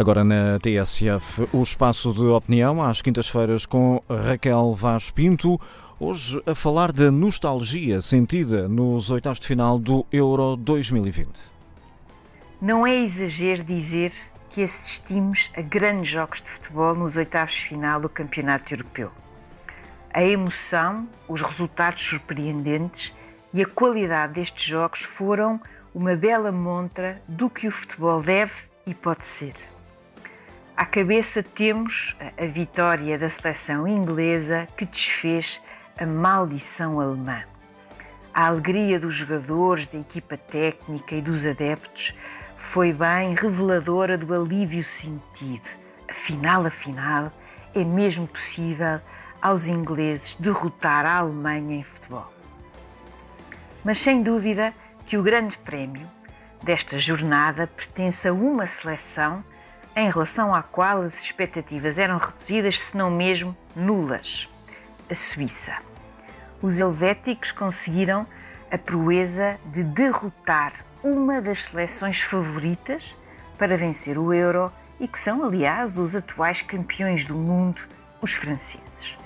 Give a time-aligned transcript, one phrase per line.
[0.00, 5.60] Agora na TSF, o espaço de opinião às quintas-feiras com Raquel Vaz Pinto.
[6.00, 11.28] Hoje a falar da nostalgia sentida nos oitavos de final do Euro 2020.
[12.62, 14.10] Não é exagero dizer
[14.48, 19.10] que assistimos a grandes jogos de futebol nos oitavos de final do Campeonato Europeu.
[20.14, 23.12] A emoção, os resultados surpreendentes
[23.52, 25.60] e a qualidade destes jogos foram
[25.94, 29.52] uma bela montra do que o futebol deve e pode ser.
[30.80, 35.60] À cabeça temos a vitória da seleção inglesa que desfez
[35.98, 37.42] a maldição alemã.
[38.32, 42.14] A alegria dos jogadores, da equipa técnica e dos adeptos
[42.56, 45.68] foi bem reveladora do alívio sentido.
[46.08, 47.30] Afinal, afinal,
[47.74, 49.02] é mesmo possível
[49.42, 52.32] aos ingleses derrotar a Alemanha em futebol.
[53.84, 54.72] Mas sem dúvida
[55.04, 56.10] que o grande prémio
[56.62, 59.44] desta jornada pertence a uma seleção
[59.96, 64.48] em relação à qual as expectativas eram reduzidas, se não mesmo nulas:
[65.10, 65.76] a Suíça.
[66.62, 68.26] Os helvéticos conseguiram
[68.70, 73.16] a proeza de derrotar uma das seleções favoritas
[73.58, 77.82] para vencer o Euro e que são, aliás, os atuais campeões do mundo,
[78.20, 79.16] os franceses.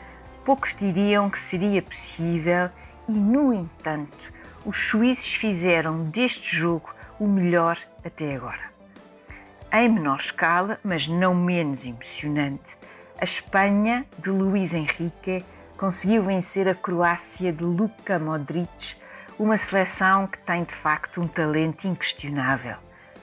[0.45, 2.71] Poucos diriam que seria possível
[3.09, 4.33] e, no entanto,
[4.65, 8.74] os suíços fizeram deste jogo o melhor até agora.
[9.77, 12.79] Em menor escala, mas não menos emocionante,
[13.21, 15.45] a Espanha de Luís Henrique
[15.77, 18.95] conseguiu vencer a Croácia de Luka Modric,
[19.37, 22.77] uma seleção que tem de facto um talento inquestionável.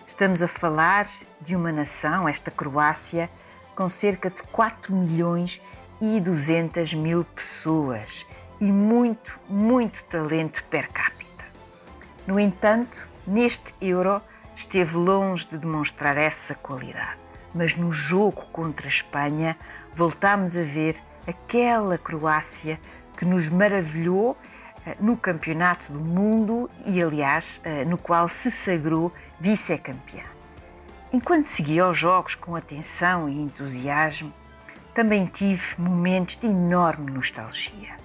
[0.05, 1.07] Estamos a falar
[1.39, 3.29] de uma nação, esta Croácia,
[3.73, 5.61] com cerca de 4 milhões
[6.01, 8.25] e 200 mil pessoas
[8.59, 11.45] e muito, muito talento per capita.
[12.27, 14.21] No entanto, neste Euro,
[14.61, 17.19] esteve longe de demonstrar essa qualidade.
[17.53, 19.57] Mas no jogo contra a Espanha,
[19.93, 20.95] voltámos a ver
[21.27, 22.79] aquela Croácia
[23.17, 24.37] que nos maravilhou
[24.85, 30.23] eh, no Campeonato do Mundo e, aliás, eh, no qual se sagrou vice-campeã.
[31.11, 34.31] Enquanto seguia os jogos com atenção e entusiasmo,
[34.93, 37.95] também tive momentos de enorme nostalgia.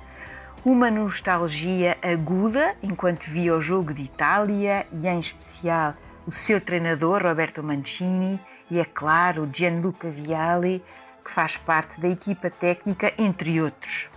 [0.65, 5.95] Uma nostalgia aguda enquanto via o jogo de Itália e, em especial,
[6.27, 10.85] o seu treinador Roberto Mancini e, é claro, Gianluca Vialli,
[11.25, 14.11] que faz parte da equipa técnica, entre outros.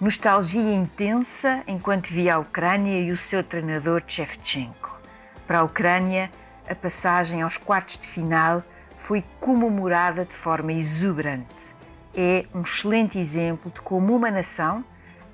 [0.00, 4.98] Nostalgia intensa enquanto via a Ucrânia e o seu treinador Shevchenko.
[5.46, 6.30] Para a Ucrânia,
[6.68, 8.62] a passagem aos quartos de final
[8.96, 11.74] foi comemorada de forma exuberante.
[12.14, 14.82] É um excelente exemplo de como uma nação,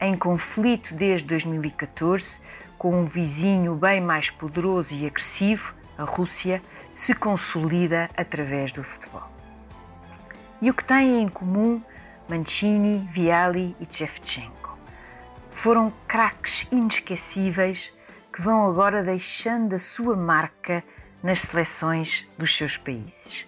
[0.00, 2.40] em conflito desde 2014,
[2.76, 9.28] com um vizinho bem mais poderoso e agressivo, a Rússia, se consolida através do futebol.
[10.60, 11.82] E o que têm em comum
[12.28, 14.78] Mancini, Viali e Shevchenko?
[15.50, 17.92] Foram craques inesquecíveis
[18.32, 20.82] que vão agora deixando a sua marca
[21.22, 23.46] nas seleções dos seus países.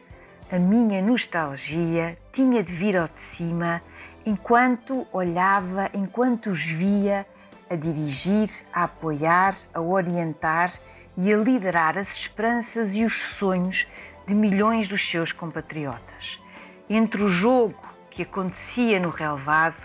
[0.53, 3.82] A minha nostalgia tinha de vir ao de cima
[4.26, 7.26] enquanto olhava, enquanto os via
[7.69, 10.72] a dirigir, a apoiar, a orientar
[11.17, 13.87] e a liderar as esperanças e os sonhos
[14.27, 16.41] de milhões dos seus compatriotas.
[16.89, 17.81] Entre o jogo
[18.11, 19.83] que acontecia no relevado,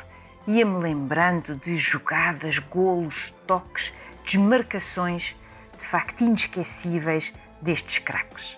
[0.47, 3.93] ia-me lembrando de jogadas, golos, toques,
[4.25, 5.35] desmarcações,
[5.77, 8.57] de facto inesquecíveis destes craques.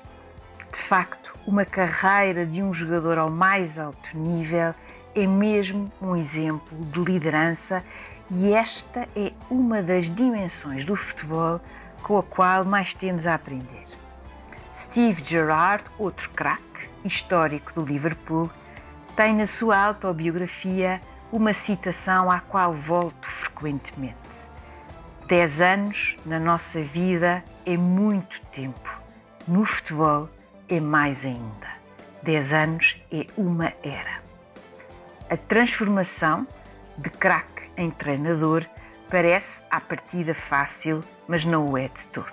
[0.72, 4.74] De facto, uma carreira de um jogador ao mais alto nível
[5.14, 7.84] é mesmo um exemplo de liderança
[8.30, 11.60] e esta é uma das dimensões do futebol
[12.02, 13.86] com a qual mais temos a aprender.
[14.74, 18.50] Steve Gerrard, outro craque histórico do Liverpool,
[19.16, 21.02] tem na sua autobiografia
[21.32, 24.16] uma citação à qual volto frequentemente.
[25.28, 29.00] Dez anos na nossa vida é muito tempo.
[29.48, 30.30] No futebol
[30.68, 31.68] é mais ainda.
[32.22, 34.22] Dez anos é uma era.
[35.30, 36.46] A transformação
[36.98, 38.66] de craque em treinador
[39.12, 42.32] parece à partida fácil, mas não o é de todo.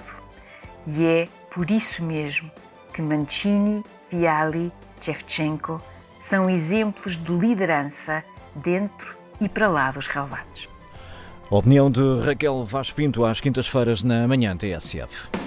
[0.86, 2.50] E é por isso mesmo
[2.94, 5.82] que Mancini, Viali, Shevchenko
[6.18, 10.68] são exemplos de liderança dentro e para lá dos relevados.
[11.50, 15.37] Opinião de Raquel Vaz Pinto às quintas-feiras na manhã TSF.